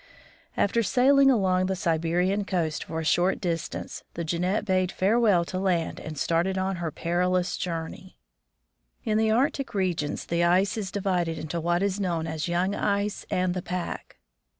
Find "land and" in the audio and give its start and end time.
5.59-6.17